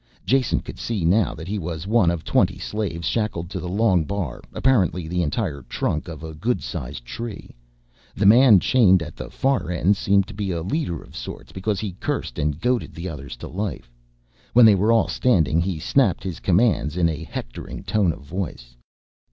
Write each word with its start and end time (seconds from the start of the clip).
Jason 0.25 0.59
could 0.59 0.79
see 0.79 1.05
now 1.05 1.35
that 1.35 1.47
he 1.47 1.59
was 1.59 1.85
one 1.85 2.09
of 2.09 2.23
twenty 2.23 2.57
slaves 2.57 3.07
shackled 3.07 3.51
to 3.51 3.59
the 3.59 3.69
long 3.69 4.03
bar, 4.03 4.41
apparently 4.51 5.07
the 5.07 5.21
entire 5.21 5.61
trunk 5.69 6.07
of 6.07 6.23
a 6.23 6.33
good 6.33 6.63
sized 6.63 7.05
tree. 7.05 7.51
The 8.15 8.25
man 8.25 8.59
chained 8.59 9.03
at 9.03 9.15
the 9.15 9.29
far 9.29 9.69
end 9.69 9.95
seemed 9.95 10.25
to 10.25 10.33
be 10.33 10.49
a 10.49 10.63
leader 10.63 10.99
of 11.03 11.15
sorts 11.15 11.51
because 11.51 11.79
he 11.79 11.91
cursed 11.99 12.39
and 12.39 12.59
goaded 12.59 12.95
the 12.95 13.07
others 13.09 13.35
to 13.45 13.47
life. 13.47 13.91
When 14.53 14.65
they 14.65 14.73
were 14.73 14.91
all 14.91 15.07
standing 15.07 15.61
he 15.61 15.77
snapped 15.77 16.23
his 16.23 16.39
commands 16.39 16.97
in 16.97 17.07
a 17.07 17.23
hectoring 17.23 17.83
tone 17.83 18.11
of 18.11 18.21
voice. 18.21 18.75